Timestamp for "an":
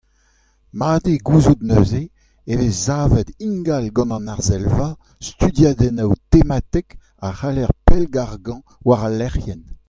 4.17-4.31